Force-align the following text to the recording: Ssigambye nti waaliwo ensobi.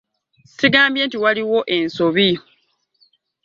Ssigambye 0.49 1.03
nti 1.05 1.17
waaliwo 1.23 1.59
ensobi. 1.77 2.29